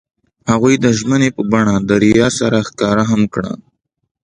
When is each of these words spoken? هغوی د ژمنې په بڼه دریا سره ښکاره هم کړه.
هغوی 0.51 0.75
د 0.79 0.85
ژمنې 0.99 1.29
په 1.35 1.41
بڼه 1.51 1.75
دریا 1.89 2.27
سره 2.39 2.57
ښکاره 2.67 3.03
هم 3.11 3.21
کړه. 3.33 3.53